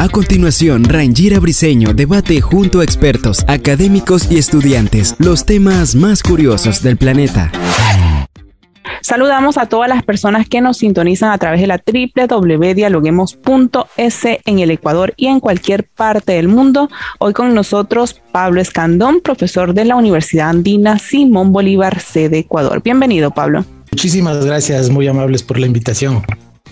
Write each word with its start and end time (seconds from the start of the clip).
A 0.00 0.08
continuación, 0.08 0.82
Rangira 0.84 1.38
Briseño 1.40 1.92
debate 1.92 2.40
junto 2.40 2.80
a 2.80 2.84
expertos, 2.84 3.44
académicos 3.46 4.30
y 4.30 4.38
estudiantes 4.38 5.14
los 5.18 5.44
temas 5.44 5.94
más 5.94 6.22
curiosos 6.22 6.82
del 6.82 6.96
planeta. 6.96 7.52
Saludamos 9.02 9.58
a 9.58 9.66
todas 9.66 9.90
las 9.90 10.02
personas 10.02 10.48
que 10.48 10.62
nos 10.62 10.78
sintonizan 10.78 11.32
a 11.32 11.38
través 11.38 11.60
de 11.60 11.66
la 11.66 11.82
www.dialoguemos.es 11.84 14.24
en 14.24 14.58
el 14.58 14.70
Ecuador 14.70 15.12
y 15.18 15.26
en 15.26 15.40
cualquier 15.40 15.84
parte 15.84 16.32
del 16.32 16.48
mundo. 16.48 16.88
Hoy 17.18 17.34
con 17.34 17.54
nosotros 17.54 18.22
Pablo 18.32 18.60
Escandón, 18.60 19.20
profesor 19.20 19.74
de 19.74 19.84
la 19.84 19.96
Universidad 19.96 20.48
Andina 20.48 20.98
Simón 20.98 21.52
Bolívar, 21.52 22.00
sede 22.00 22.38
Ecuador. 22.38 22.82
Bienvenido, 22.82 23.32
Pablo. 23.32 23.66
Muchísimas 23.90 24.44
gracias, 24.44 24.88
muy 24.88 25.08
amables 25.08 25.42
por 25.42 25.58
la 25.58 25.66
invitación. 25.66 26.22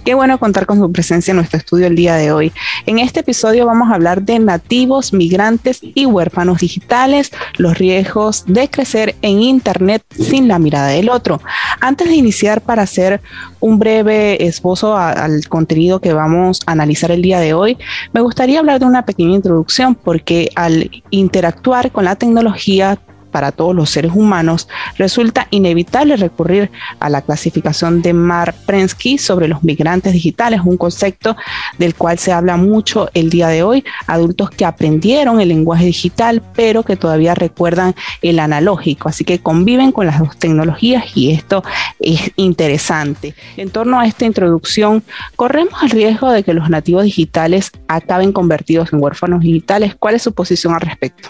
Qué 0.08 0.14
bueno 0.14 0.38
contar 0.38 0.64
con 0.64 0.78
su 0.78 0.90
presencia 0.90 1.32
en 1.32 1.36
nuestro 1.36 1.58
estudio 1.58 1.86
el 1.86 1.94
día 1.94 2.14
de 2.14 2.32
hoy. 2.32 2.50
En 2.86 2.98
este 2.98 3.20
episodio 3.20 3.66
vamos 3.66 3.90
a 3.90 3.94
hablar 3.94 4.22
de 4.22 4.38
nativos, 4.38 5.12
migrantes 5.12 5.80
y 5.82 6.06
huérfanos 6.06 6.60
digitales, 6.60 7.30
los 7.58 7.76
riesgos 7.76 8.46
de 8.46 8.70
crecer 8.70 9.16
en 9.20 9.42
Internet 9.42 10.02
sin 10.08 10.48
la 10.48 10.58
mirada 10.58 10.86
del 10.86 11.10
otro. 11.10 11.42
Antes 11.82 12.08
de 12.08 12.14
iniciar 12.14 12.62
para 12.62 12.84
hacer 12.84 13.20
un 13.60 13.78
breve 13.78 14.46
esbozo 14.46 14.96
al 14.96 15.46
contenido 15.46 16.00
que 16.00 16.14
vamos 16.14 16.60
a 16.64 16.72
analizar 16.72 17.10
el 17.10 17.20
día 17.20 17.38
de 17.38 17.52
hoy, 17.52 17.76
me 18.14 18.22
gustaría 18.22 18.60
hablar 18.60 18.80
de 18.80 18.86
una 18.86 19.04
pequeña 19.04 19.34
introducción 19.34 19.94
porque 19.94 20.48
al 20.54 20.90
interactuar 21.10 21.92
con 21.92 22.06
la 22.06 22.16
tecnología 22.16 22.98
para 23.30 23.52
todos 23.52 23.74
los 23.74 23.90
seres 23.90 24.12
humanos, 24.14 24.68
resulta 24.96 25.46
inevitable 25.50 26.16
recurrir 26.16 26.70
a 27.00 27.08
la 27.08 27.22
clasificación 27.22 28.02
de 28.02 28.12
Mar 28.12 28.54
Prensky 28.66 29.18
sobre 29.18 29.48
los 29.48 29.62
migrantes 29.62 30.12
digitales, 30.12 30.60
un 30.64 30.76
concepto 30.76 31.36
del 31.78 31.94
cual 31.94 32.18
se 32.18 32.32
habla 32.32 32.56
mucho 32.56 33.08
el 33.14 33.30
día 33.30 33.48
de 33.48 33.62
hoy, 33.62 33.84
adultos 34.06 34.50
que 34.50 34.64
aprendieron 34.64 35.40
el 35.40 35.48
lenguaje 35.48 35.86
digital, 35.86 36.42
pero 36.54 36.82
que 36.82 36.96
todavía 36.96 37.34
recuerdan 37.34 37.94
el 38.22 38.38
analógico, 38.38 39.08
así 39.08 39.24
que 39.24 39.38
conviven 39.38 39.92
con 39.92 40.06
las 40.06 40.18
dos 40.18 40.36
tecnologías 40.36 41.04
y 41.14 41.30
esto 41.30 41.62
es 42.00 42.32
interesante. 42.36 43.34
En 43.56 43.70
torno 43.70 44.00
a 44.00 44.06
esta 44.06 44.24
introducción, 44.24 45.02
corremos 45.36 45.82
el 45.82 45.90
riesgo 45.90 46.30
de 46.30 46.42
que 46.42 46.54
los 46.54 46.70
nativos 46.70 47.04
digitales 47.04 47.70
acaben 47.88 48.32
convertidos 48.32 48.92
en 48.92 49.02
huérfanos 49.02 49.40
digitales. 49.40 49.94
¿Cuál 49.98 50.14
es 50.14 50.22
su 50.22 50.32
posición 50.32 50.74
al 50.74 50.80
respecto? 50.80 51.28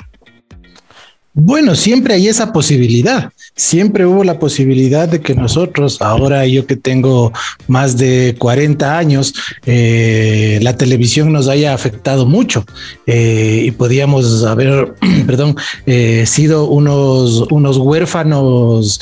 Bueno, 1.34 1.76
siempre 1.76 2.14
hay 2.14 2.26
esa 2.28 2.52
posibilidad. 2.52 3.30
Siempre 3.54 4.06
hubo 4.06 4.24
la 4.24 4.38
posibilidad 4.38 5.08
de 5.08 5.20
que 5.20 5.34
nosotros, 5.34 6.00
ahora 6.00 6.46
yo 6.46 6.66
que 6.66 6.76
tengo 6.76 7.32
más 7.66 7.96
de 7.96 8.34
40 8.38 8.98
años, 8.98 9.34
eh, 9.66 10.58
la 10.62 10.76
televisión 10.76 11.32
nos 11.32 11.48
haya 11.48 11.74
afectado 11.74 12.26
mucho 12.26 12.64
eh, 13.06 13.62
y 13.64 13.70
podíamos 13.72 14.44
haber, 14.44 14.94
perdón, 15.26 15.56
eh, 15.86 16.24
sido 16.26 16.64
unos, 16.66 17.46
unos 17.50 17.76
huérfanos 17.76 19.00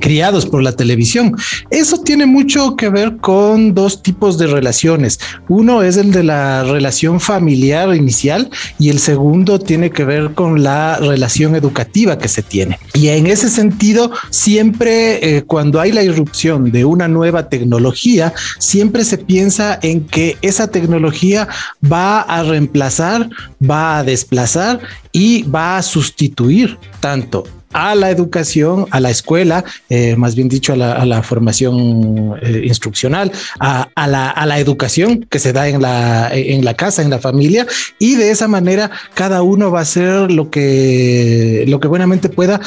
criados 0.00 0.46
por 0.46 0.62
la 0.62 0.72
televisión. 0.72 1.36
Eso 1.70 2.00
tiene 2.02 2.26
mucho 2.26 2.76
que 2.76 2.88
ver 2.88 3.18
con 3.18 3.74
dos 3.74 4.02
tipos 4.02 4.38
de 4.38 4.46
relaciones. 4.46 5.18
Uno 5.48 5.82
es 5.82 5.96
el 5.96 6.12
de 6.12 6.24
la 6.24 6.64
relación 6.64 7.20
familiar 7.20 7.94
inicial 7.94 8.50
y 8.78 8.90
el 8.90 8.98
segundo 8.98 9.58
tiene 9.58 9.90
que 9.90 10.04
ver 10.04 10.34
con 10.34 10.62
la 10.62 10.98
relación 10.98 11.54
educativa 11.54 12.18
que 12.18 12.28
se 12.28 12.42
tiene. 12.42 12.78
Y 12.94 13.08
en 13.08 13.26
ese 13.26 13.48
sentido, 13.48 14.10
siempre 14.30 15.36
eh, 15.36 15.42
cuando 15.42 15.80
hay 15.80 15.92
la 15.92 16.02
irrupción 16.02 16.70
de 16.70 16.84
una 16.84 17.08
nueva 17.08 17.48
tecnología, 17.48 18.32
siempre 18.58 19.04
se 19.04 19.18
piensa 19.18 19.78
en 19.82 20.06
que 20.06 20.36
esa 20.42 20.68
tecnología 20.68 21.48
va 21.90 22.20
a 22.20 22.42
reemplazar, 22.42 23.28
va 23.62 23.98
a 23.98 24.04
desplazar 24.04 24.80
y 25.12 25.42
va 25.44 25.78
a 25.78 25.82
sustituir 25.82 26.78
tanto 27.00 27.44
a 27.72 27.94
la 27.94 28.10
educación, 28.10 28.86
a 28.90 29.00
la 29.00 29.10
escuela, 29.10 29.64
eh, 29.88 30.16
más 30.16 30.34
bien 30.34 30.48
dicho, 30.48 30.72
a 30.72 30.76
la, 30.76 31.22
formación 31.22 32.38
eh, 32.42 32.62
instruccional, 32.64 33.32
a, 33.60 33.88
la, 34.06 34.58
educación 34.58 35.26
que 35.28 35.38
se 35.38 35.52
da 35.52 35.68
en 35.68 35.82
la, 35.82 36.30
en 36.32 36.64
la 36.64 36.74
casa, 36.74 37.02
en 37.02 37.10
la 37.10 37.18
familia, 37.18 37.66
y 37.98 38.14
de 38.14 38.30
esa 38.30 38.48
manera 38.48 38.90
cada 39.14 39.42
uno 39.42 39.70
va 39.70 39.80
a 39.80 39.82
hacer 39.82 40.30
lo 40.30 40.50
que, 40.50 41.64
lo 41.68 41.80
que 41.80 41.88
buenamente 41.88 42.28
pueda 42.28 42.60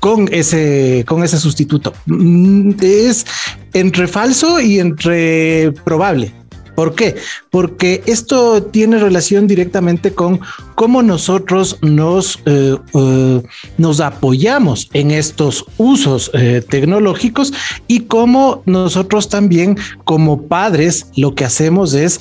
con 0.00 0.28
ese, 0.32 1.04
con 1.06 1.22
ese 1.22 1.38
sustituto. 1.38 1.92
Mm, 2.06 2.72
es 2.80 3.26
entre 3.72 4.08
falso 4.08 4.60
y 4.60 4.78
entre 4.78 5.72
probable. 5.84 6.32
¿Por 6.78 6.94
qué? 6.94 7.16
Porque 7.50 8.02
esto 8.06 8.62
tiene 8.62 8.98
relación 8.98 9.48
directamente 9.48 10.14
con 10.14 10.38
cómo 10.76 11.02
nosotros 11.02 11.76
nos, 11.82 12.38
eh, 12.46 12.76
eh, 12.94 13.42
nos 13.78 13.98
apoyamos 13.98 14.88
en 14.92 15.10
estos 15.10 15.64
usos 15.76 16.30
eh, 16.34 16.62
tecnológicos 16.70 17.52
y 17.88 18.02
cómo 18.02 18.62
nosotros 18.64 19.28
también 19.28 19.76
como 20.04 20.42
padres 20.42 21.06
lo 21.16 21.34
que 21.34 21.44
hacemos 21.44 21.94
es 21.94 22.20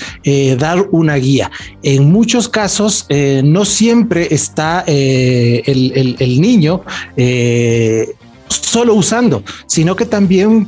dar 0.58 0.88
una 0.90 1.18
guía. 1.18 1.52
En 1.84 2.12
muchos 2.12 2.50
casos 2.50 3.06
no 3.44 3.64
siempre 3.64 4.28
está 4.32 4.84
el, 4.88 6.16
el, 6.18 6.42
niño 6.42 6.82
solo 8.48 8.96
usando, 8.96 9.44
sino 9.68 9.96
que 9.96 10.08
también 10.08 10.68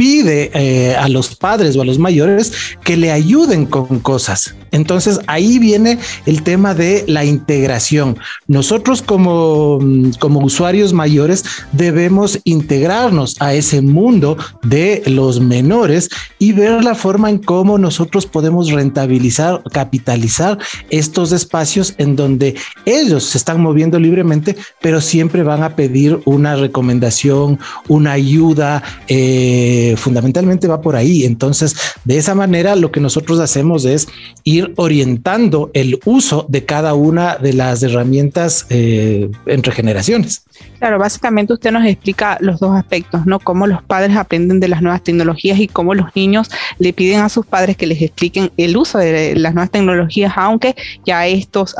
pide 0.00 0.50
eh, 0.54 0.96
a 0.96 1.10
los 1.10 1.36
padres 1.36 1.76
o 1.76 1.82
a 1.82 1.84
los 1.84 1.98
mayores 1.98 2.54
que 2.82 2.96
le 2.96 3.12
ayuden 3.12 3.66
con 3.66 4.00
cosas. 4.00 4.54
Entonces 4.70 5.20
ahí 5.26 5.58
viene 5.58 5.98
el 6.24 6.42
tema 6.42 6.74
de 6.74 7.04
la 7.06 7.26
integración. 7.26 8.16
Nosotros 8.46 9.02
como, 9.02 9.78
mm, 9.78 10.12
como 10.18 10.40
usuarios 10.40 10.94
mayores 10.94 11.44
debemos 11.72 12.38
integrarnos 12.44 13.36
a 13.40 13.52
ese 13.52 13.82
mundo 13.82 14.38
de 14.62 15.02
los 15.04 15.38
menores 15.38 16.08
y 16.38 16.52
ver 16.52 16.82
la 16.82 16.94
forma 16.94 17.28
en 17.28 17.36
cómo 17.38 17.76
nosotros 17.76 18.24
podemos 18.24 18.70
rentabilizar, 18.70 19.62
capitalizar 19.70 20.56
estos 20.88 21.32
espacios 21.32 21.94
en 21.98 22.16
donde 22.16 22.54
ellos 22.86 23.24
se 23.24 23.36
están 23.36 23.60
moviendo 23.60 23.98
libremente, 23.98 24.56
pero 24.80 25.02
siempre 25.02 25.42
van 25.42 25.62
a 25.62 25.76
pedir 25.76 26.20
una 26.24 26.56
recomendación, 26.56 27.58
una 27.88 28.12
ayuda. 28.12 28.82
Eh, 29.08 29.89
fundamentalmente 29.96 30.68
va 30.68 30.80
por 30.80 30.96
ahí. 30.96 31.24
Entonces, 31.24 31.76
de 32.04 32.18
esa 32.18 32.34
manera, 32.34 32.76
lo 32.76 32.90
que 32.90 33.00
nosotros 33.00 33.40
hacemos 33.40 33.84
es 33.84 34.08
ir 34.44 34.72
orientando 34.76 35.70
el 35.74 35.98
uso 36.04 36.46
de 36.48 36.64
cada 36.64 36.94
una 36.94 37.36
de 37.36 37.52
las 37.52 37.82
herramientas 37.82 38.66
eh, 38.70 39.30
entre 39.46 39.72
generaciones. 39.72 40.44
Claro, 40.78 40.98
básicamente 40.98 41.52
usted 41.52 41.72
nos 41.72 41.86
explica 41.86 42.38
los 42.40 42.60
dos 42.60 42.76
aspectos, 42.76 43.26
¿no? 43.26 43.38
Cómo 43.38 43.66
los 43.66 43.82
padres 43.82 44.16
aprenden 44.16 44.60
de 44.60 44.68
las 44.68 44.82
nuevas 44.82 45.02
tecnologías 45.02 45.58
y 45.58 45.68
cómo 45.68 45.94
los 45.94 46.14
niños 46.14 46.50
le 46.78 46.92
piden 46.92 47.20
a 47.20 47.28
sus 47.28 47.46
padres 47.46 47.76
que 47.76 47.86
les 47.86 48.00
expliquen 48.00 48.50
el 48.56 48.76
uso 48.76 48.98
de 48.98 49.34
las 49.36 49.54
nuevas 49.54 49.70
tecnologías, 49.70 50.32
aunque 50.36 50.74
ya 51.04 51.26
estos 51.26 51.74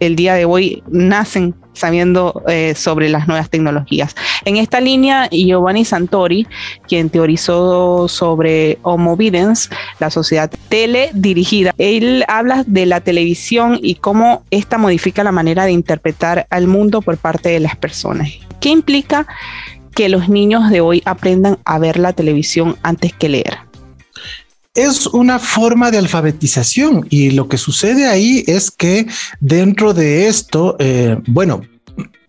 el 0.00 0.16
día 0.16 0.34
de 0.34 0.44
hoy 0.44 0.82
nacen 0.88 1.54
sabiendo 1.74 2.42
eh, 2.48 2.74
sobre 2.74 3.08
las 3.08 3.28
nuevas 3.28 3.50
tecnologías. 3.50 4.14
En 4.44 4.56
esta 4.56 4.80
línea, 4.80 5.28
Giovanni 5.30 5.84
Santori, 5.84 6.46
quien 6.88 7.10
teorizó 7.10 8.08
sobre 8.08 8.78
Homo 8.82 9.16
Videns, 9.16 9.70
la 10.00 10.10
sociedad 10.10 10.50
teledirigida, 10.68 11.74
él 11.78 12.24
habla 12.28 12.64
de 12.66 12.86
la 12.86 13.00
televisión 13.00 13.78
y 13.82 13.96
cómo 13.96 14.42
esta 14.50 14.78
modifica 14.78 15.24
la 15.24 15.32
manera 15.32 15.64
de 15.64 15.72
interpretar 15.72 16.46
al 16.50 16.66
mundo 16.66 17.02
por 17.02 17.18
parte 17.18 17.50
de 17.50 17.60
las 17.60 17.76
personas. 17.76 18.30
¿Qué 18.60 18.70
implica 18.70 19.26
que 19.94 20.08
los 20.08 20.28
niños 20.28 20.70
de 20.70 20.80
hoy 20.80 21.02
aprendan 21.04 21.58
a 21.64 21.78
ver 21.78 21.98
la 21.98 22.12
televisión 22.12 22.76
antes 22.82 23.12
que 23.12 23.28
leer? 23.28 23.58
Es 24.74 25.06
una 25.06 25.38
forma 25.38 25.90
de 25.90 25.98
alfabetización 25.98 27.06
y 27.08 27.30
lo 27.30 27.48
que 27.48 27.58
sucede 27.58 28.06
ahí 28.06 28.44
es 28.46 28.70
que 28.70 29.06
dentro 29.40 29.94
de 29.94 30.26
esto, 30.26 30.76
eh, 30.80 31.16
bueno, 31.26 31.62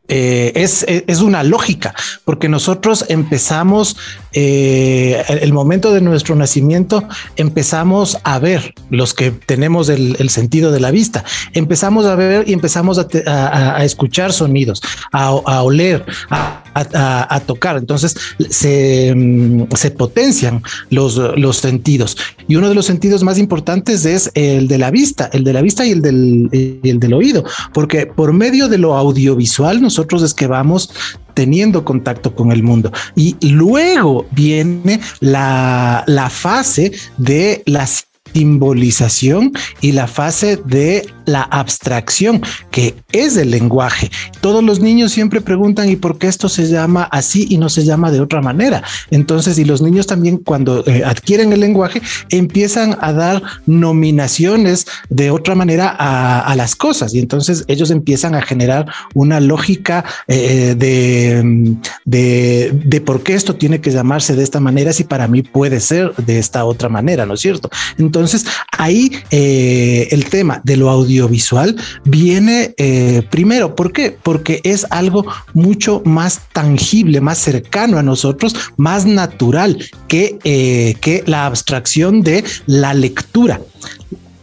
eh, 0.07 0.51
es, 0.53 0.85
es, 0.87 1.21
una 1.21 1.41
lógica, 1.41 1.95
porque 2.25 2.47
nosotros 2.47 3.05
empezamos, 3.09 3.97
eh, 4.33 5.23
el 5.27 5.51
momento 5.51 5.91
de 5.91 6.01
nuestro 6.01 6.35
nacimiento, 6.35 7.07
empezamos 7.37 8.19
a 8.23 8.37
ver 8.37 8.75
los 8.91 9.15
que 9.15 9.31
tenemos 9.31 9.89
el, 9.89 10.29
sentido 10.29 10.71
de 10.71 10.79
la 10.79 10.91
vista, 10.91 11.23
empezamos 11.53 12.05
a 12.05 12.13
ver 12.13 12.47
y 12.47 12.53
empezamos 12.53 12.99
a 12.99 13.83
escuchar 13.83 14.31
sonidos, 14.31 14.83
a, 15.11 15.29
a 15.29 15.63
oler, 15.63 16.05
a, 16.29 16.64
a, 16.75 17.39
tocar. 17.45 17.77
Entonces 17.77 18.15
se, 18.49 19.13
mm, 19.15 19.63
se 19.75 19.91
potencian 19.91 20.61
los, 20.89 21.15
los 21.37 21.57
sentidos. 21.57 22.17
Y 22.47 22.55
uno 22.55 22.69
de 22.69 22.75
los 22.75 22.85
sentidos 22.85 23.23
más 23.23 23.37
importantes 23.37 24.05
es 24.05 24.31
el 24.33 24.67
de 24.67 24.77
la 24.77 24.91
vista, 24.91 25.29
el 25.33 25.43
de 25.43 25.53
la 25.53 25.61
vista 25.61 25.85
y 25.85 25.91
el 25.91 26.01
del, 26.01 26.79
el 26.83 26.99
del 26.99 27.13
oído, 27.13 27.43
porque 27.73 28.05
por 28.05 28.33
medio 28.33 28.67
de 28.67 28.77
lo 28.77 28.95
audiovisual 28.95 29.81
nosotros 29.81 30.21
es 30.21 30.33
que 30.33 30.47
vamos 30.47 30.91
teniendo 31.33 31.83
contacto 31.83 32.33
con 32.33 32.51
el 32.51 32.63
mundo. 32.63 32.91
Y 33.15 33.35
luego 33.49 34.25
viene 34.31 34.99
la, 35.19 36.03
la 36.07 36.29
fase 36.29 36.91
de 37.17 37.61
la 37.65 37.87
simbolización 38.33 39.53
y 39.81 39.91
la 39.91 40.07
fase 40.07 40.57
de 40.65 41.07
la 41.25 41.43
abstracción, 41.43 42.41
que 42.71 42.95
es 43.11 43.37
el 43.37 43.51
lenguaje. 43.51 44.11
Todos 44.41 44.63
los 44.63 44.79
niños 44.79 45.11
siempre 45.11 45.41
preguntan, 45.41 45.89
¿y 45.89 45.95
por 45.95 46.17
qué 46.17 46.27
esto 46.27 46.49
se 46.49 46.67
llama 46.67 47.03
así 47.11 47.47
y 47.49 47.57
no 47.57 47.69
se 47.69 47.83
llama 47.83 48.11
de 48.11 48.21
otra 48.21 48.41
manera? 48.41 48.83
Entonces, 49.11 49.57
y 49.57 49.65
los 49.65 49.81
niños 49.81 50.07
también 50.07 50.37
cuando 50.37 50.85
eh, 50.87 51.03
adquieren 51.05 51.53
el 51.53 51.59
lenguaje, 51.59 52.01
empiezan 52.29 52.97
a 53.01 53.13
dar 53.13 53.41
nominaciones 53.65 54.85
de 55.09 55.31
otra 55.31 55.55
manera 55.55 55.95
a, 55.97 56.55
las 56.55 56.75
cosas. 56.75 57.13
Y 57.13 57.19
entonces 57.19 57.65
ellos 57.67 57.91
empiezan 57.91 58.33
a 58.33 58.41
generar 58.41 58.85
una 59.13 59.41
lógica 59.41 60.05
eh, 60.27 60.73
de, 60.77 61.75
de, 62.05 62.71
de 62.85 63.01
por 63.01 63.23
qué 63.23 63.33
esto 63.33 63.55
tiene 63.55 63.81
que 63.81 63.91
llamarse 63.91 64.35
de 64.35 64.43
esta 64.43 64.59
manera 64.59 64.93
si 64.93 65.03
para 65.03 65.27
mí 65.27 65.41
puede 65.41 65.79
ser 65.79 66.13
de 66.15 66.39
esta 66.39 66.65
otra 66.65 66.89
manera, 66.89 67.25
¿no 67.25 67.33
es 67.33 67.41
cierto? 67.41 67.69
Entonces, 67.97 68.45
ahí 68.71 69.11
eh, 69.31 70.07
el 70.11 70.25
tema 70.25 70.61
de 70.63 70.77
lo 70.77 70.89
audio 70.89 71.14
audiovisual 71.19 71.75
viene 72.03 72.73
eh, 72.77 73.23
primero. 73.29 73.75
¿Por 73.75 73.91
qué? 73.91 74.17
Porque 74.21 74.61
es 74.63 74.85
algo 74.89 75.25
mucho 75.53 76.01
más 76.05 76.41
tangible, 76.53 77.21
más 77.21 77.37
cercano 77.37 77.97
a 77.97 78.03
nosotros, 78.03 78.55
más 78.77 79.05
natural 79.05 79.77
que, 80.07 80.37
eh, 80.43 80.95
que 81.01 81.23
la 81.25 81.45
abstracción 81.45 82.21
de 82.21 82.43
la 82.65 82.93
lectura. 82.93 83.61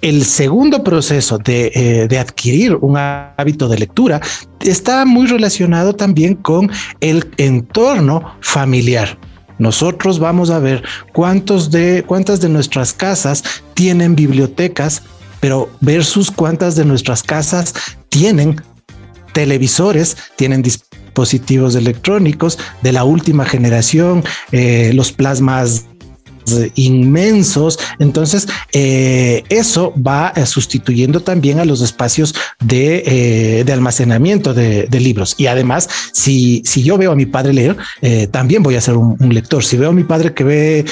El 0.01 0.25
segundo 0.25 0.83
proceso 0.83 1.39
de, 1.39 1.71
eh, 1.75 2.09
de, 2.09 2.19
adquirir 2.19 2.75
un 2.81 2.97
hábito 2.97 3.69
de 3.69 3.79
lectura 3.79 4.21
está 4.59 5.05
muy 5.05 5.29
relacionado 5.29 5.93
también 5.95 6.35
con 6.35 6.71
el 7.01 7.31
entorno 7.37 8.35
familiar. 8.41 9.17
Nosotros 9.59 10.19
vamos 10.19 10.51
a 10.51 10.59
ver 10.59 10.83
cuántos 11.13 11.71
de 11.71 12.03
cuántas 12.05 12.41
de 12.41 12.49
nuestras 12.49 12.93
casas 12.93 13.45
tienen 13.75 14.17
bibliotecas 14.17 15.05
pero 15.43 15.69
versus 15.81 16.31
cuántas 16.31 16.77
de 16.77 16.85
nuestras 16.85 17.25
casas 17.25 17.75
tienen 18.11 18.63
televisores, 19.33 20.17
tienen 20.37 20.63
dispositivos 20.63 21.75
electrónicos 21.75 22.61
de 22.83 22.93
la 22.93 23.03
última 23.03 23.45
generación, 23.45 24.23
eh, 24.53 24.93
los 24.95 25.11
plasmas 25.11 25.87
inmensos. 26.75 27.79
Entonces, 27.99 28.49
eh, 28.73 29.45
eso 29.49 29.93
va 29.95 30.33
eh, 30.35 30.47
sustituyendo 30.47 31.21
también 31.21 31.61
a 31.61 31.65
los 31.65 31.81
espacios 31.81 32.35
de, 32.61 33.03
eh, 33.07 33.65
de 33.65 33.73
almacenamiento 33.73 34.55
de, 34.55 34.89
libros. 35.03 35.35
Y 35.37 35.47
además, 35.49 35.89
si, 36.13 36.63
si 36.65 36.85
yo 36.85 36.97
veo 36.97 37.11
a 37.11 37.17
mi 37.17 37.27
padre 37.27 37.53
leer, 37.53 37.77
también 38.31 38.63
voy 38.63 38.77
a 38.77 38.81
ser 38.81 38.97
un, 38.97 39.17
lector. 39.35 39.65
Si 39.65 39.77
veo 39.77 39.91
a 39.91 39.93
mi 39.93 40.05
padre 40.05 40.33
que 40.33 40.45
ve 40.45 40.85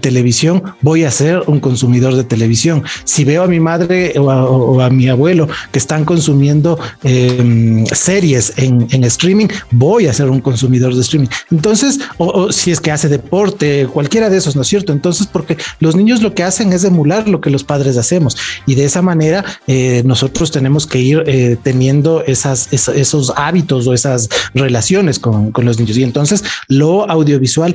televisión, 0.00 0.62
voy 0.82 1.02
a 1.02 1.10
ser 1.10 1.42
un 1.48 1.58
consumidor 1.58 2.14
de 2.14 2.22
televisión. 2.22 2.84
Si 3.04 3.24
veo 3.24 3.42
a 3.42 3.48
mi 3.48 3.58
madre 3.58 4.14
o 4.18 4.80
a, 4.80 4.88
mi 4.90 5.08
abuelo 5.08 5.48
que 5.72 5.80
están 5.80 6.04
consumiendo 6.04 6.78
em, 7.02 7.84
series 7.86 8.52
en, 8.56 8.86
en, 8.92 9.02
streaming, 9.04 9.48
voy 9.72 10.06
a 10.06 10.12
ser 10.12 10.30
un 10.30 10.40
consumidor 10.40 10.94
de 10.94 11.00
streaming. 11.00 11.28
Entonces, 11.50 11.98
o 12.18 12.52
si 12.52 12.70
es 12.70 12.80
que 12.80 12.92
hace 12.92 13.08
deporte, 13.08 13.88
cualquiera 13.92 14.30
de 14.30 14.36
esos, 14.36 14.54
¿no 14.54 14.62
es 14.62 14.68
cierto? 14.68 14.92
Entonces, 14.96 15.26
porque 15.26 15.56
los 15.78 15.94
niños 15.94 16.22
lo 16.22 16.34
que 16.34 16.42
hacen 16.42 16.72
es 16.72 16.82
emular 16.84 17.28
lo 17.28 17.40
que 17.40 17.50
los 17.50 17.64
padres 17.64 17.96
hacemos 17.96 18.36
y 18.66 18.74
de 18.74 18.84
esa 18.84 19.02
manera 19.02 19.44
eh, 19.66 20.02
nosotros 20.04 20.50
tenemos 20.50 20.86
que 20.86 20.98
ir 20.98 21.22
eh, 21.26 21.56
teniendo 21.62 22.24
esos 22.26 23.32
hábitos 23.36 23.86
o 23.86 23.94
esas 23.94 24.28
relaciones 24.54 25.18
con, 25.18 25.52
los 25.56 25.78
niños. 25.78 25.96
Y 25.98 26.02
entonces 26.02 26.42
lo 26.68 27.08
audiovisual 27.10 27.74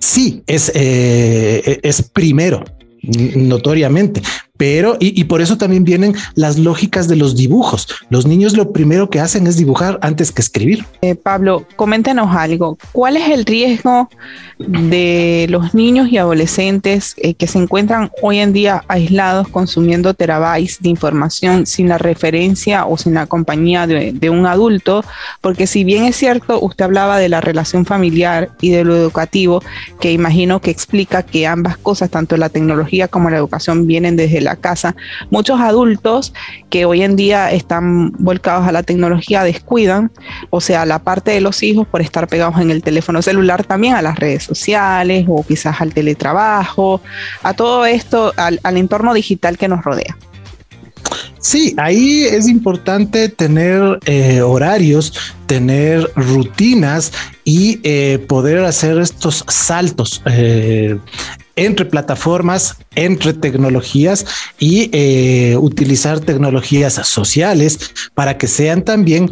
sí 0.00 0.42
es, 0.46 0.70
eh, 0.74 1.80
es 1.82 2.02
primero 2.02 2.64
notoriamente, 3.36 4.22
pero 4.56 4.96
y, 5.00 5.18
y, 5.18 5.24
por 5.24 5.40
eso 5.40 5.58
también 5.58 5.84
vienen 5.84 6.14
las 6.34 6.58
lógicas 6.58 7.08
de 7.08 7.16
los 7.16 7.36
dibujos. 7.36 7.88
Los 8.10 8.26
niños 8.26 8.56
lo 8.56 8.72
primero 8.72 9.10
que 9.10 9.20
hacen 9.20 9.46
es 9.46 9.56
dibujar 9.56 9.98
antes 10.02 10.32
que 10.32 10.42
escribir. 10.42 10.84
Eh, 11.02 11.14
Pablo, 11.14 11.66
coméntanos 11.76 12.34
algo. 12.34 12.78
¿Cuál 12.92 13.16
es 13.16 13.28
el 13.28 13.44
riesgo 13.44 14.08
de 14.58 15.46
los 15.50 15.74
niños 15.74 16.08
y 16.10 16.18
adolescentes 16.18 17.14
eh, 17.18 17.34
que 17.34 17.46
se 17.46 17.58
encuentran 17.58 18.10
hoy 18.22 18.38
en 18.38 18.52
día 18.52 18.84
aislados 18.88 19.48
consumiendo 19.48 20.14
terabytes 20.14 20.80
de 20.80 20.88
información 20.88 21.66
sin 21.66 21.88
la 21.88 21.98
referencia 21.98 22.86
o 22.86 22.96
sin 22.96 23.14
la 23.14 23.26
compañía 23.26 23.86
de, 23.86 24.12
de 24.12 24.30
un 24.30 24.46
adulto? 24.46 25.04
Porque 25.40 25.66
si 25.66 25.84
bien 25.84 26.04
es 26.04 26.16
cierto, 26.16 26.60
usted 26.60 26.84
hablaba 26.84 27.18
de 27.18 27.28
la 27.28 27.40
relación 27.40 27.84
familiar 27.84 28.50
y 28.60 28.70
de 28.70 28.84
lo 28.84 28.96
educativo, 28.96 29.62
que 30.00 30.12
imagino 30.12 30.60
que 30.60 30.70
explica 30.70 31.22
que 31.22 31.46
ambas 31.46 31.76
cosas, 31.76 32.10
tanto 32.10 32.36
la 32.36 32.48
tecnología 32.48 33.08
como 33.08 33.30
la 33.30 33.36
educación, 33.36 33.86
vienen 33.86 34.16
desde 34.16 34.40
la 34.46 34.56
casa. 34.56 34.96
Muchos 35.30 35.60
adultos 35.60 36.32
que 36.70 36.86
hoy 36.86 37.02
en 37.02 37.16
día 37.16 37.50
están 37.52 38.12
volcados 38.12 38.66
a 38.66 38.72
la 38.72 38.82
tecnología 38.82 39.44
descuidan, 39.44 40.10
o 40.50 40.60
sea, 40.60 40.86
la 40.86 41.00
parte 41.00 41.32
de 41.32 41.40
los 41.40 41.62
hijos 41.62 41.86
por 41.86 42.00
estar 42.00 42.26
pegados 42.28 42.58
en 42.60 42.70
el 42.70 42.82
teléfono 42.82 43.20
celular, 43.20 43.64
también 43.64 43.94
a 43.94 44.02
las 44.02 44.18
redes 44.18 44.44
sociales 44.44 45.26
o 45.28 45.44
quizás 45.44 45.80
al 45.80 45.92
teletrabajo, 45.92 47.00
a 47.42 47.52
todo 47.54 47.84
esto, 47.84 48.32
al, 48.36 48.60
entorno 48.76 49.12
digital 49.14 49.58
que 49.58 49.68
nos 49.68 49.84
rodea. 49.84 50.16
Sí, 51.40 51.74
ahí 51.78 52.24
es 52.24 52.48
importante 52.48 53.28
tener 53.28 54.00
eh, 54.06 54.40
horarios, 54.40 55.12
tener 55.46 56.10
rutinas 56.16 57.12
y 57.44 57.78
eh, 57.84 58.18
poder 58.26 58.64
hacer 58.64 58.98
estos 58.98 59.44
saltos 59.46 60.22
eh, 60.26 60.98
entre 61.56 61.86
plataformas, 61.86 62.76
entre 62.94 63.32
tecnologías 63.32 64.26
y 64.58 64.90
eh, 64.92 65.56
utilizar 65.56 66.20
tecnologías 66.20 66.94
sociales 66.94 67.92
para 68.14 68.38
que 68.38 68.46
sean 68.46 68.82
también 68.82 69.30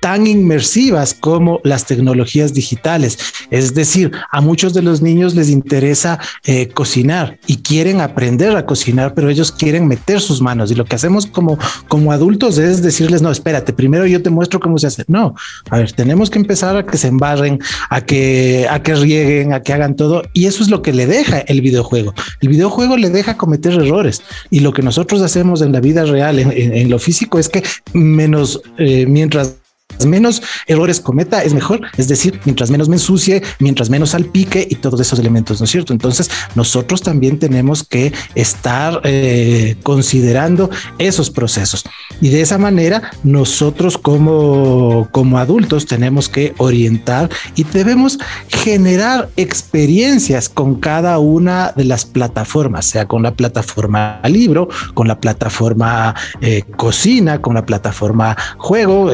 tan 0.00 0.26
inmersivas 0.26 1.14
como 1.14 1.60
las 1.62 1.86
tecnologías 1.86 2.54
digitales. 2.54 3.18
Es 3.50 3.74
decir, 3.74 4.10
a 4.30 4.40
muchos 4.40 4.74
de 4.74 4.82
los 4.82 5.02
niños 5.02 5.34
les 5.34 5.50
interesa 5.50 6.18
eh, 6.44 6.68
cocinar 6.68 7.38
y 7.46 7.58
quieren 7.58 8.00
aprender 8.00 8.56
a 8.56 8.66
cocinar, 8.66 9.14
pero 9.14 9.28
ellos 9.28 9.52
quieren 9.52 9.86
meter 9.86 10.20
sus 10.20 10.40
manos. 10.40 10.70
Y 10.70 10.74
lo 10.74 10.84
que 10.84 10.96
hacemos 10.96 11.26
como, 11.26 11.58
como 11.88 12.12
adultos 12.12 12.58
es 12.58 12.82
decirles, 12.82 13.22
no, 13.22 13.30
espérate, 13.30 13.72
primero 13.72 14.06
yo 14.06 14.22
te 14.22 14.30
muestro 14.30 14.58
cómo 14.60 14.78
se 14.78 14.86
hace. 14.86 15.04
No, 15.06 15.34
a 15.70 15.78
ver, 15.78 15.92
tenemos 15.92 16.30
que 16.30 16.38
empezar 16.38 16.76
a 16.76 16.86
que 16.86 16.96
se 16.96 17.08
embarren, 17.08 17.58
a 17.90 18.00
que, 18.00 18.66
a 18.70 18.82
que 18.82 18.94
rieguen, 18.94 19.52
a 19.52 19.62
que 19.62 19.72
hagan 19.72 19.96
todo. 19.96 20.22
Y 20.32 20.46
eso 20.46 20.62
es 20.62 20.70
lo 20.70 20.82
que 20.82 20.92
le 20.92 21.06
deja 21.06 21.40
el 21.40 21.60
videojuego. 21.60 22.14
El 22.40 22.48
videojuego 22.48 22.96
le 22.96 23.10
deja 23.10 23.36
cometer 23.36 23.74
errores. 23.74 24.22
Y 24.50 24.60
lo 24.60 24.72
que 24.72 24.82
nosotros 24.82 25.20
hacemos 25.20 25.60
en 25.62 25.72
la 25.72 25.80
vida 25.80 26.04
real, 26.04 26.38
en, 26.38 26.50
en, 26.52 26.74
en 26.74 26.90
lo 26.90 26.98
físico, 26.98 27.38
es 27.38 27.48
que 27.48 27.62
menos, 27.92 28.62
eh, 28.78 29.06
mientras 29.06 29.59
menos 30.06 30.42
errores 30.66 31.00
cometa 31.00 31.42
es 31.42 31.54
mejor, 31.54 31.80
es 31.96 32.08
decir, 32.08 32.40
mientras 32.44 32.70
menos 32.70 32.88
me 32.88 32.96
ensucie, 32.96 33.42
mientras 33.58 33.90
menos 33.90 34.10
salpique 34.10 34.66
y 34.68 34.76
todos 34.76 35.00
esos 35.00 35.18
elementos, 35.18 35.60
¿no 35.60 35.64
es 35.64 35.70
cierto? 35.70 35.92
Entonces, 35.92 36.30
nosotros 36.54 37.02
también 37.02 37.38
tenemos 37.38 37.84
que 37.84 38.12
estar 38.34 39.00
eh, 39.04 39.76
considerando 39.82 40.70
esos 40.98 41.30
procesos 41.30 41.84
y 42.20 42.28
de 42.28 42.40
esa 42.40 42.58
manera 42.58 43.10
nosotros 43.22 43.96
como, 43.98 45.08
como 45.10 45.38
adultos 45.38 45.86
tenemos 45.86 46.28
que 46.28 46.54
orientar 46.58 47.30
y 47.54 47.64
debemos 47.64 48.18
generar 48.48 49.28
experiencias 49.36 50.48
con 50.48 50.76
cada 50.76 51.18
una 51.18 51.72
de 51.76 51.84
las 51.84 52.04
plataformas, 52.04 52.86
sea 52.86 53.06
con 53.06 53.22
la 53.22 53.32
plataforma 53.32 54.20
libro, 54.28 54.68
con 54.94 55.08
la 55.08 55.20
plataforma 55.20 56.14
eh, 56.40 56.62
cocina, 56.76 57.40
con 57.40 57.54
la 57.54 57.66
plataforma 57.66 58.36
juego, 58.58 59.10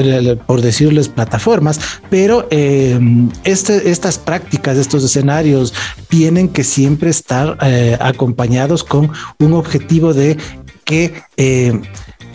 por 0.46 0.60
decirles 0.66 1.08
plataformas, 1.08 1.80
pero 2.10 2.46
eh, 2.50 2.98
este, 3.44 3.90
estas 3.90 4.18
prácticas, 4.18 4.76
estos 4.76 5.02
escenarios 5.04 5.72
tienen 6.08 6.48
que 6.48 6.64
siempre 6.64 7.10
estar 7.10 7.56
eh, 7.62 7.96
acompañados 8.00 8.84
con 8.84 9.10
un 9.38 9.52
objetivo 9.54 10.12
de 10.12 10.36
que 10.84 11.14
eh, 11.36 11.80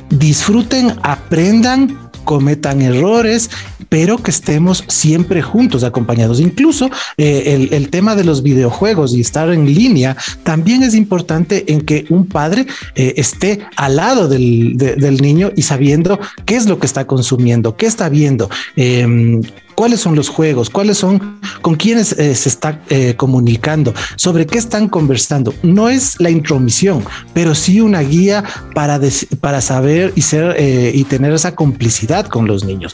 disfruten, 0.09 0.93
aprendan 1.03 2.10
cometan 2.23 2.81
errores, 2.81 3.49
pero 3.89 4.17
que 4.17 4.31
estemos 4.31 4.83
siempre 4.87 5.41
juntos, 5.41 5.83
acompañados. 5.83 6.39
Incluso 6.39 6.89
eh, 7.17 7.67
el, 7.71 7.89
tema 7.89 8.15
de 8.15 8.23
los 8.23 8.41
videojuegos 8.41 9.13
y 9.13 9.21
estar 9.21 9.49
en 9.49 9.65
línea 9.65 10.15
también 10.43 10.83
es 10.83 10.95
importante 10.95 11.71
en 11.73 11.81
que 11.81 12.05
un 12.09 12.25
padre 12.25 12.67
eh, 12.95 13.15
esté 13.17 13.59
al 13.75 13.97
lado 13.97 14.29
del, 14.29 14.77
del, 14.77 15.21
niño 15.21 15.51
y 15.55 15.63
sabiendo 15.63 16.19
qué 16.45 16.55
es 16.55 16.67
lo 16.67 16.79
que 16.79 16.85
está 16.85 17.05
consumiendo, 17.05 17.75
qué 17.75 17.85
está 17.85 18.07
viendo. 18.07 18.49
Em, 18.77 19.41
cuáles 19.75 19.99
son 19.99 20.15
los 20.15 20.29
juegos, 20.29 20.69
cuáles 20.69 20.97
son, 20.97 21.39
con 21.61 21.75
quiénes 21.75 22.13
eh, 22.13 22.35
se 22.35 22.49
está 22.49 22.81
eh, 22.89 23.15
comunicando, 23.15 23.93
sobre 24.15 24.45
qué 24.45 24.57
están 24.57 24.87
conversando. 24.87 25.53
No 25.63 25.89
es 25.89 26.19
la 26.19 26.29
intromisión, 26.29 27.03
pero 27.33 27.55
sí 27.55 27.81
una 27.81 28.01
guía 28.01 28.43
para, 28.73 28.99
para 29.39 29.61
saber 29.61 30.13
y 30.15 30.21
ser 30.21 30.55
eh, 30.57 30.91
y 30.93 31.03
tener 31.03 31.33
esa 31.33 31.55
complicidad 31.55 32.27
con 32.27 32.47
los 32.47 32.63
niños 32.63 32.93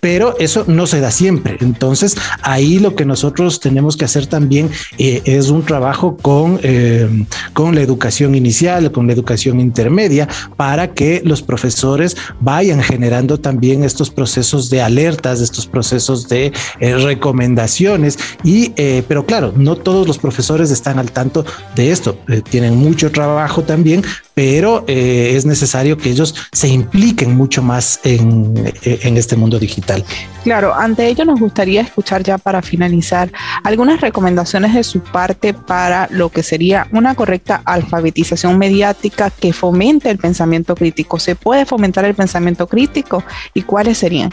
pero 0.00 0.36
eso 0.38 0.64
no 0.66 0.86
se 0.86 1.00
da 1.00 1.10
siempre. 1.10 1.56
Entonces, 1.60 2.16
ahí 2.42 2.78
lo 2.78 2.94
que 2.94 3.04
nosotros 3.04 3.60
tenemos 3.60 3.96
que 3.96 4.04
hacer 4.04 4.26
también 4.26 4.70
eh, 4.98 5.22
es 5.24 5.48
un 5.50 5.64
trabajo 5.64 6.16
con, 6.16 6.60
eh, 6.62 7.26
con 7.52 7.74
la 7.74 7.82
educación 7.82 8.34
inicial, 8.34 8.92
con 8.92 9.06
la 9.06 9.12
educación 9.12 9.60
intermedia, 9.60 10.28
para 10.56 10.92
que 10.92 11.22
los 11.24 11.42
profesores 11.42 12.16
vayan 12.40 12.82
generando 12.82 13.38
también 13.38 13.84
estos 13.84 14.10
procesos 14.10 14.70
de 14.70 14.82
alertas, 14.82 15.40
estos 15.40 15.66
procesos 15.66 16.28
de 16.28 16.52
eh, 16.80 16.94
recomendaciones. 16.96 18.18
Y, 18.42 18.70
pero 19.08 19.26
claro, 19.26 19.52
no 19.56 19.76
todos 19.76 20.06
los 20.06 20.18
profesores 20.18 20.70
están 20.70 20.98
al 20.98 21.10
tanto 21.10 21.44
de 21.74 21.90
esto. 21.90 22.18
tienen 22.50 22.76
mucho 22.76 23.10
trabajo 23.10 23.62
también, 23.62 24.02
pero 24.36 24.84
es 24.86 25.46
necesario 25.46 25.96
que 25.96 26.10
ellos 26.10 26.34
se 26.52 26.68
impliquen 26.68 27.34
mucho 27.34 27.62
más 27.62 28.00
en, 28.04 28.52
en 28.82 29.16
este 29.16 29.34
mundo 29.34 29.58
digital. 29.58 30.04
Claro, 30.44 30.74
ante 30.74 31.08
ello 31.08 31.24
nos 31.24 31.40
gustaría 31.40 31.80
escuchar 31.80 32.22
ya 32.22 32.36
para 32.36 32.60
finalizar 32.60 33.32
algunas 33.64 34.02
recomendaciones 34.02 34.74
de 34.74 34.84
su 34.84 35.00
parte 35.00 35.54
para 35.54 36.06
lo 36.10 36.28
que 36.28 36.42
sería 36.42 36.86
una 36.92 37.14
correcta 37.14 37.62
alfabetización 37.64 38.58
mediática 38.58 39.30
que 39.30 39.54
fomente 39.54 40.10
el 40.10 40.18
pensamiento 40.18 40.74
crítico. 40.74 41.18
¿Se 41.18 41.34
puede 41.34 41.64
fomentar 41.64 42.04
el 42.04 42.14
pensamiento 42.14 42.66
crítico 42.66 43.24
y 43.54 43.62
cuáles 43.62 43.96
serían? 43.96 44.30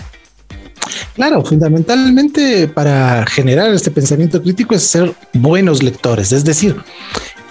Claro, 1.16 1.44
fundamentalmente 1.46 2.68
para 2.68 3.26
generar 3.26 3.74
este 3.74 3.90
pensamiento 3.90 4.42
crítico 4.42 4.76
es 4.76 4.84
ser 4.84 5.14
buenos 5.32 5.82
lectores, 5.82 6.32
es 6.32 6.44
decir, 6.44 6.76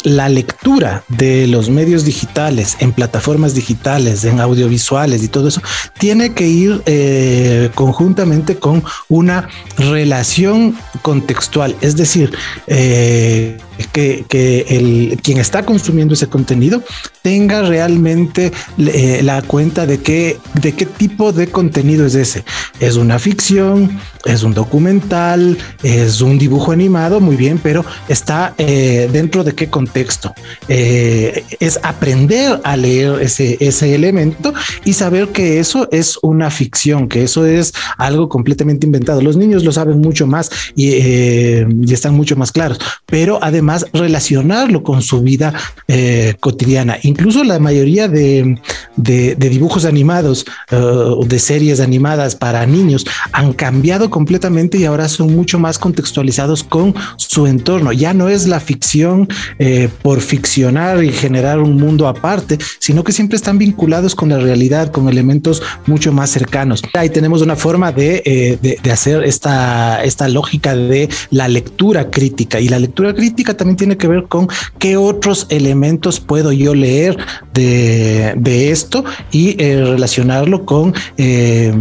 la 0.03 0.29
lectura 0.29 1.05
de 1.09 1.47
los 1.47 1.71
medios 1.71 2.05
digitales, 2.05 2.77
en 2.81 2.93
plataformas 2.93 3.55
digitales, 3.55 4.25
en 4.25 4.41
audiovisuales 4.41 5.23
y 5.23 5.29
todo 5.29 5.49
eso, 5.49 5.63
tiene 5.99 6.35
que 6.35 6.47
ir 6.47 6.83
eh, 6.87 7.71
conjuntamente 7.75 8.57
con 8.57 8.83
una 9.09 9.49
relación 9.77 10.77
contextual. 11.03 11.77
Es 11.81 11.97
decir, 11.97 12.33
eh, 12.67 13.59
que, 13.93 14.67
el, 14.69 15.19
quien 15.23 15.39
está 15.39 15.65
consumiendo 15.65 16.15
ese 16.15 16.29
contenido 16.29 16.83
tenga 17.23 17.63
realmente 17.63 18.53
eh, 18.79 19.21
la 19.23 19.43
cuenta 19.43 19.87
de 19.87 20.01
qué, 20.01 20.39
de 20.61 20.73
qué 20.73 20.87
tipo 20.87 21.33
de 21.33 21.47
contenido 21.47 22.05
es 22.05 22.15
ese. 22.15 22.45
Es 22.81 22.97
una 22.97 23.19
ficción, 23.19 23.99
es 24.25 24.43
un 24.43 24.55
documental, 24.55 25.57
es 25.83 26.21
un 26.21 26.39
dibujo 26.39 26.73
animado, 26.73 27.21
muy 27.21 27.37
bien, 27.37 27.61
pero 27.63 27.85
está 28.09 28.55
eh, 28.59 29.09
dentro 29.13 29.45
de 29.45 29.55
qué 29.55 29.69
contexto. 29.69 30.35
Eh, 30.69 31.45
es 31.61 31.79
aprender 31.83 32.61
a 32.65 32.77
leer 32.77 33.23
ese, 33.23 33.57
ese 33.61 33.95
elemento 33.95 34.53
y 34.85 34.95
saber 34.95 35.29
que 35.29 35.61
eso 35.61 35.89
es 35.93 36.19
una 36.23 36.51
ficción, 36.51 37.09
que 37.09 37.23
eso 37.23 37.47
es 37.47 37.73
algo 37.99 38.29
completamente 38.29 38.87
inventado. 38.87 39.23
Los 39.23 39.37
niños 39.37 39.65
lo 39.65 39.73
saben 39.73 40.01
mucho 40.01 40.27
más 40.27 40.51
y, 40.75 40.95
y 40.95 41.93
están 41.93 42.15
mucho 42.15 42.37
más 42.37 42.51
claros, 42.51 42.79
pero 43.07 43.39
además 43.43 43.62
relacionarlo 43.93 44.83
con 44.83 45.03
su 45.03 45.23
vida 45.23 45.53
eh, 45.89 46.35
cotidiana. 46.41 46.99
Incluso 47.03 47.45
la 47.45 47.59
mayoría 47.59 48.09
de, 48.09 48.59
dibujos 48.97 49.85
animados 49.85 50.45
eh, 50.71 50.77
o 50.77 51.25
de 51.25 51.39
series 51.39 51.81
animadas 51.81 52.35
para 52.35 52.67
niños 52.67 53.07
han 53.33 53.53
cambiado 53.53 54.11
completamente 54.11 54.79
y 54.79 54.85
ahora 54.85 55.09
son 55.09 55.35
mucho 55.35 55.59
más 55.59 55.79
contextualizados 55.79 56.65
con 56.65 56.95
su 57.17 57.47
entorno. 57.47 57.93
Ya 57.93 58.15
no 58.15 58.29
es 58.29 58.47
la 58.47 58.61
ficción 58.61 59.29
eh, 59.59 59.89
por 60.03 60.21
ficcionar 60.21 61.03
y 61.05 61.13
generar 61.13 61.59
un 61.59 61.77
mundo 61.77 62.09
aparte, 62.09 62.59
sino 62.79 63.05
que 63.05 63.13
siempre 63.13 63.37
están 63.37 63.59
vinculados 63.59 64.15
con 64.15 64.29
la 64.29 64.39
realidad, 64.39 64.91
con 64.91 65.09
elementos 65.09 65.63
mucho 65.87 66.13
más 66.13 66.31
cercanos. 66.31 66.83
Ahí 66.95 67.11
tenemos 67.11 67.43
una 67.43 67.57
forma 67.57 67.93
de, 67.93 68.59
de 68.61 68.91
hacer 68.91 69.25
esta, 69.25 70.03
esta 70.05 70.29
lógica 70.29 70.75
de 70.75 71.09
la 71.31 71.49
lectura 71.49 72.11
crítica 72.11 72.61
y 72.61 72.69
la 72.69 72.79
lectura 72.79 73.15
crítica 73.15 73.52
también 73.55 73.77
tiene 73.77 73.97
que 73.97 74.09
ver 74.09 74.25
con 74.25 74.49
qué 74.79 74.97
otros 74.97 75.47
elementos 75.51 76.21
puedo 76.21 76.53
yo 76.53 76.75
leer 76.75 77.17
de, 77.53 78.71
esto 78.71 79.05
y 79.31 79.63
eh, 79.63 79.85
relacionarlo 79.85 80.65
con, 80.65 80.95
eh, 81.17 81.73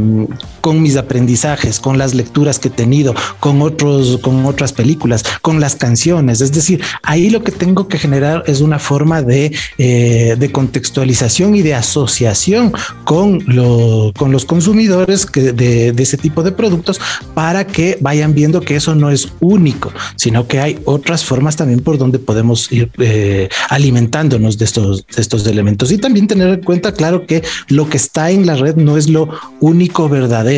con 0.62 0.82
mis 0.82 0.96
aprendizajes, 0.96 1.80
con 1.80 1.98
las 1.98 2.14
lecturas 2.14 2.60
que 2.60 2.68
he 2.68 2.72
tenido, 2.72 3.16
con 3.40 3.62
otros, 3.62 4.20
con 4.22 4.46
otras 4.46 4.72
películas, 4.72 5.24
con 5.42 5.60
las 5.60 5.76
canciones. 5.76 6.42
Es 6.42 6.52
decir, 6.52 6.82
ahí 7.04 7.30
lo 7.30 7.44
que 7.44 7.52
tengo 7.52 7.88
que 7.88 7.98
generar 7.98 8.44
es 8.46 8.62
una 8.62 8.80
forma 8.80 9.22
de, 9.22 9.52
eh, 9.78 10.36
de 10.38 10.52
contextualización 10.52 11.56
y 11.56 11.62
de 11.64 11.74
asociación 11.74 12.72
con, 13.04 13.44
lo, 13.48 14.14
con 14.16 14.32
los 14.32 14.46
consumidores 14.46 15.26
que 15.26 15.52
de, 15.52 15.92
de 15.92 16.04
ese 16.04 16.18
tipo 16.18 16.44
de 16.44 16.52
productos 16.52 17.02
para 17.34 17.66
que 17.66 17.98
vayan 18.00 18.34
viendo 18.34 18.62
que 18.62 18.76
eso 18.76 18.94
no 18.96 19.10
es 19.10 19.30
único, 19.40 19.92
sino 20.16 20.48
que 20.48 20.60
hay 20.60 20.80
otras 20.86 21.26
formas 21.26 21.56
también 21.56 21.80
por 21.80 21.98
donde 21.98 22.20
podemos 22.20 22.72
ir 22.72 22.92
eh, 23.00 23.50
alimentándonos 23.70 24.58
de 24.58 24.66
estos, 24.66 25.06
de 25.08 25.22
estos 25.22 25.46
elementos. 25.48 25.92
Y 25.92 25.98
también 25.98 26.28
tener 26.28 26.50
en 26.50 26.62
cuenta, 26.62 26.94
claro, 26.94 27.26
que 27.26 27.42
lo 27.68 27.90
que 27.90 27.98
está 27.98 28.30
en 28.30 28.46
la 28.46 28.56
red 28.56 28.76
no 28.76 28.98
es 28.98 29.10
lo 29.10 29.30
único 29.60 30.08
verdadero 30.08 30.51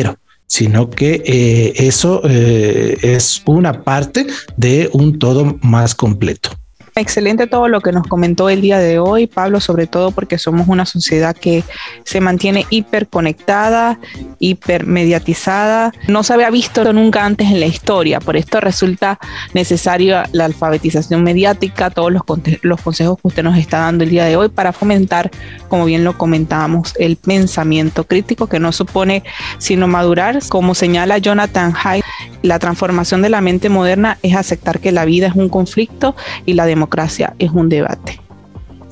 sino 0.46 0.90
que 0.90 1.22
eh, 1.24 1.72
eso 1.76 2.22
eh, 2.24 2.98
es 3.02 3.42
una 3.46 3.82
parte 3.82 4.26
de 4.56 4.88
un 4.92 5.18
todo 5.18 5.58
más 5.62 5.94
completo. 5.94 6.50
Excelente 6.96 7.48
todo 7.48 7.66
lo 7.66 7.80
que 7.80 7.90
nos 7.90 8.06
comentó 8.06 8.48
el 8.48 8.60
día 8.60 8.78
de 8.78 9.00
hoy, 9.00 9.26
Pablo, 9.26 9.58
sobre 9.58 9.88
todo 9.88 10.12
porque 10.12 10.38
somos 10.38 10.68
una 10.68 10.86
sociedad 10.86 11.34
que 11.34 11.64
se 12.04 12.20
mantiene 12.20 12.66
hiperconectada, 12.70 13.98
hipermediatizada. 14.38 15.92
No 16.06 16.22
se 16.22 16.34
había 16.34 16.50
visto 16.50 16.92
nunca 16.92 17.24
antes 17.24 17.48
en 17.48 17.58
la 17.58 17.66
historia, 17.66 18.20
por 18.20 18.36
esto 18.36 18.60
resulta 18.60 19.18
necesaria 19.54 20.28
la 20.30 20.44
alfabetización 20.44 21.24
mediática, 21.24 21.90
todos 21.90 22.12
los, 22.12 22.22
los 22.62 22.80
consejos 22.80 23.18
que 23.20 23.26
usted 23.26 23.42
nos 23.42 23.58
está 23.58 23.78
dando 23.78 24.04
el 24.04 24.10
día 24.10 24.26
de 24.26 24.36
hoy 24.36 24.48
para 24.48 24.72
fomentar, 24.72 25.32
como 25.68 25.86
bien 25.86 26.04
lo 26.04 26.16
comentábamos, 26.16 26.94
el 27.00 27.16
pensamiento 27.16 28.04
crítico 28.04 28.46
que 28.46 28.60
no 28.60 28.70
supone 28.70 29.24
sino 29.58 29.88
madurar. 29.88 30.38
Como 30.48 30.76
señala 30.76 31.18
Jonathan 31.18 31.74
Haidt, 31.74 32.04
la 32.42 32.60
transformación 32.60 33.20
de 33.20 33.30
la 33.30 33.40
mente 33.40 33.68
moderna 33.68 34.18
es 34.22 34.36
aceptar 34.36 34.78
que 34.78 34.92
la 34.92 35.04
vida 35.04 35.26
es 35.26 35.34
un 35.34 35.48
conflicto 35.48 36.14
y 36.46 36.52
la 36.52 36.66
democracia 36.66 36.83
democracia 36.84 37.34
es 37.38 37.50
un 37.50 37.68
debate. 37.68 38.20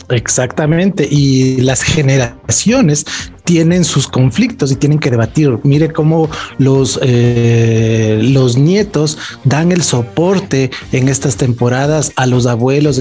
Exactamente, 0.09 1.07
y 1.11 1.61
las 1.61 1.83
generaciones 1.83 3.07
tienen 3.45 3.85
sus 3.85 4.09
conflictos 4.09 4.71
y 4.71 4.77
tienen 4.77 4.99
que 4.99 5.11
debatir. 5.11 5.59
Mire 5.63 5.91
cómo 5.91 6.29
los, 6.59 6.99
eh, 7.03 8.19
los 8.23 8.57
nietos 8.57 9.19
dan 9.45 9.73
el 9.73 9.83
soporte 9.83 10.71
en 10.93 11.09
estas 11.09 11.37
temporadas 11.37 12.13
a 12.17 12.27
los 12.27 12.47
abuelos 12.47 12.99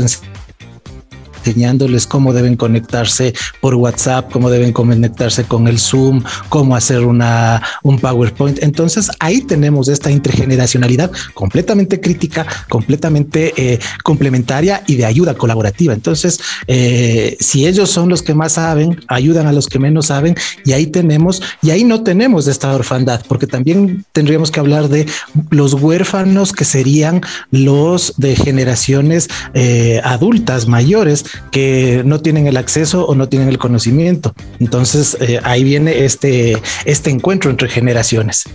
enseñándoles 1.46 2.08
cómo 2.08 2.34
deben 2.34 2.56
conectarse 2.56 3.34
por 3.60 3.76
WhatsApp, 3.76 4.32
cómo 4.32 4.50
deben 4.50 4.72
conectarse 4.72 5.44
con 5.44 5.68
el 5.68 5.80
Zoom, 5.80 6.24
cómo 6.50 6.76
hacer 6.76 7.04
una, 7.04 7.62
un 7.84 8.00
PowerPoint. 8.00 8.62
Entonces 8.62 9.10
ahí 9.20 9.42
tenemos 9.42 9.88
esta 9.88 10.12
intergeneracionalidad 10.12 11.12
completamente 11.34 12.00
crítica, 12.00 12.46
completamente 12.70 13.54
eh, 13.58 13.80
complementaria 14.04 14.84
y 14.88 14.96
de 14.96 15.06
ayuda 15.06 15.34
colaborativa. 15.34 15.94
Entonces, 15.94 16.40
eh, 16.68 17.38
si 17.40 17.68
ellos 17.68 17.90
son 17.90 18.10
los 18.10 18.22
que 18.22 18.34
más 18.34 18.54
saben, 18.54 19.00
ayudan 19.08 19.48
a 19.48 19.54
los 19.54 19.68
que 19.68 19.80
menos 19.80 20.08
saben 20.08 20.36
y 20.66 20.74
ahí 20.74 20.88
tenemos, 20.88 21.42
y 21.62 21.72
ahí 21.72 21.84
no 21.84 22.04
tenemos 22.04 22.48
esta 22.48 22.74
orfandad, 22.74 23.24
porque 23.28 23.48
también 23.48 24.06
tendríamos 24.12 24.52
que 24.52 24.60
hablar 24.60 24.90
de 24.90 25.08
los 25.50 25.74
huérfanos 25.74 26.54
que 26.54 26.66
serían 26.66 27.22
los 27.52 28.14
de 28.18 28.36
generaciones 28.36 29.30
eh, 29.54 30.02
adultas 30.04 30.68
mayores 30.68 31.26
que 31.52 32.02
no 32.06 32.20
tienen 32.20 32.48
el 32.48 32.58
acceso 32.58 33.06
o 33.06 33.16
no 33.16 33.30
tienen 33.30 33.50
el 33.50 33.58
conocimiento. 33.58 34.34
Entonces 34.60 35.18
eh, 35.20 35.40
ahí 35.44 35.64
viene 35.64 36.06
este, 36.06 36.58
este 36.86 37.10
encuentro 37.10 37.50
entre 37.50 37.70
generaciones. 37.70 38.46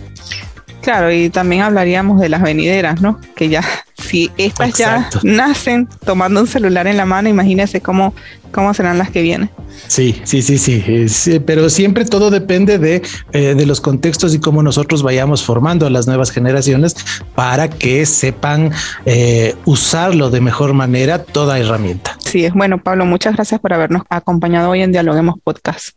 Claro, 0.81 1.11
y 1.11 1.29
también 1.29 1.63
hablaríamos 1.63 2.21
de 2.21 2.29
las 2.29 2.41
venideras, 2.41 3.01
¿no? 3.01 3.19
Que 3.35 3.49
ya 3.49 3.61
Si 4.07 4.31
estas 4.37 4.73
ya 4.73 5.09
nacen 5.23 5.87
tomando 6.05 6.41
un 6.41 6.47
celular 6.47 6.87
en 6.87 6.97
la 6.97 7.05
mano, 7.05 7.29
imagínense 7.29 7.81
cómo, 7.81 8.13
cómo 8.51 8.73
serán 8.73 8.97
las 8.97 9.11
que 9.11 9.21
vienen. 9.21 9.49
Sí, 9.87 10.21
sí, 10.23 10.41
sí, 10.41 10.57
sí, 10.57 10.83
eh, 10.87 11.39
pero 11.39 11.69
siempre 11.69 12.05
todo 12.05 12.31
depende 12.31 12.79
de, 12.79 13.01
eh, 13.33 13.53
de, 13.55 13.65
los 13.65 13.81
contextos 13.81 14.33
y 14.33 14.39
cómo 14.39 14.63
nosotros 14.63 15.03
vayamos 15.03 15.43
formando 15.43 15.85
a 15.85 15.89
las 15.89 16.07
nuevas 16.07 16.31
generaciones 16.31 16.95
para 17.35 17.69
que 17.69 18.05
sepan 18.05 18.71
eh, 19.05 19.55
usarlo 19.65 20.29
de 20.29 20.41
mejor 20.41 20.73
manera 20.73 21.23
toda 21.23 21.59
herramienta. 21.59 22.17
Sí, 22.19 22.45
es 22.45 22.53
bueno, 22.53 22.81
Pablo, 22.81 23.05
muchas 23.05 23.35
gracias 23.35 23.59
por 23.59 23.73
habernos 23.73 24.03
acompañado 24.09 24.69
hoy 24.69 24.81
en 24.81 24.91
Dialoguemos 24.91 25.35
Podcast. 25.43 25.96